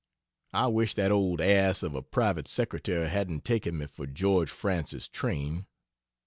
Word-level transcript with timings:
I 0.53 0.65
wish 0.65 0.95
that 0.95 1.11
old 1.11 1.39
ass 1.41 1.83
of 1.83 1.93
a 1.93 2.01
private 2.01 2.47
secretary 2.47 3.07
hadn't 3.07 3.45
taken 3.45 3.77
me 3.77 3.85
for 3.85 4.07
George 4.07 4.49
Francis 4.49 5.07
Train. 5.07 5.67